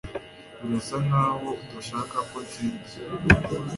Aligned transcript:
Birasa 0.59 0.95
nkaho 1.05 1.49
udashaka 1.63 2.15
ko 2.29 2.37
ntsinda 2.45 2.89